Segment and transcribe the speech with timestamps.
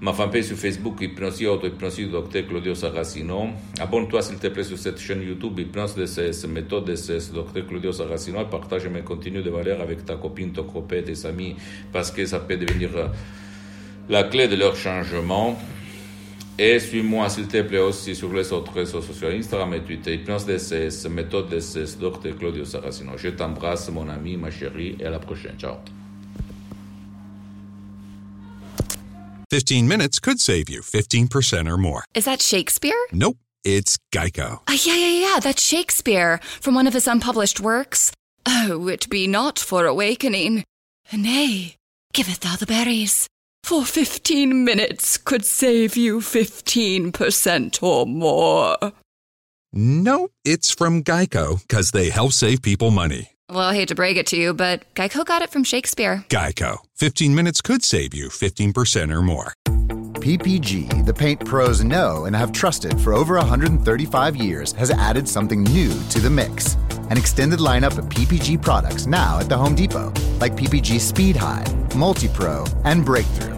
[0.00, 3.48] ma fanpage sur Facebook, Hypnosie Auto, Hypnosie Docteur Claudio Saracino.
[3.80, 8.40] Abonne-toi s'il te plaît sur cette chaîne YouTube, Hypnose DCS, méthode DCS, Docteur Claudio Saracino,
[8.40, 11.54] et partage mes contenus de valeur avec ta copine, ton copain, tes amis,
[11.92, 12.90] parce que ça peut devenir
[14.08, 15.56] la clé de leur changement.
[16.60, 20.44] Et suis-moi, s'il te plaît, aussi sur les autres réseaux sociaux, Instagram et Twitter, Hypnose
[20.44, 22.36] DCS, méthode DCS, Dr.
[22.36, 23.16] Claudio Saracino.
[23.16, 25.56] Je t'embrasse, mon ami, ma chérie, et à la prochaine.
[25.56, 25.76] Ciao.
[29.50, 32.04] 15 minutes could save you 15% or more.
[32.14, 32.98] Is that Shakespeare?
[33.12, 34.60] Nope, it's Geico.
[34.68, 38.12] Uh, yeah, yeah, yeah, that's Shakespeare from one of his unpublished works.
[38.46, 40.64] Oh, it be not for awakening.
[41.12, 41.76] Nay,
[42.12, 43.28] giveth thou the berries.
[43.68, 48.78] For 15 minutes could save you 15% or more.
[49.74, 53.32] No, it's from Geico because they help save people money.
[53.50, 56.24] Well, I hate to break it to you, but Geico got it from Shakespeare.
[56.30, 56.78] Geico.
[56.96, 59.52] 15 minutes could save you 15% or more.
[59.66, 65.62] PPG, the paint pros know and have trusted for over 135 years, has added something
[65.64, 66.78] new to the mix.
[67.10, 71.66] An extended lineup of PPG products now at the Home Depot, like PPG Speed High,
[71.94, 73.57] Multi Pro, and Breakthrough.